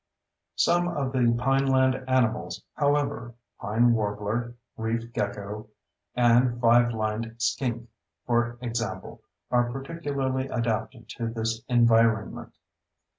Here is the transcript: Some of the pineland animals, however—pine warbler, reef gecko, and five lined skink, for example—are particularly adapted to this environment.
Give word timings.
Some 0.55 0.87
of 0.87 1.11
the 1.11 1.19
pineland 1.37 2.05
animals, 2.07 2.63
however—pine 2.73 3.93
warbler, 3.93 4.55
reef 4.75 5.13
gecko, 5.13 5.67
and 6.15 6.59
five 6.59 6.91
lined 6.91 7.35
skink, 7.37 7.87
for 8.25 8.57
example—are 8.61 9.71
particularly 9.71 10.47
adapted 10.47 11.07
to 11.17 11.27
this 11.27 11.63
environment. 11.69 12.55